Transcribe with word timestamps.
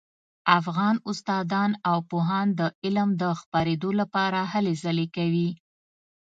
افغان 0.59 0.95
استادان 1.09 1.71
او 1.89 1.97
پوهان 2.09 2.47
د 2.59 2.61
علم 2.83 3.09
د 3.21 3.23
خپریدو 3.39 3.89
لپاره 3.99 4.39
هلې 4.53 4.73
ځلې 4.83 5.07
کوي 5.15 5.49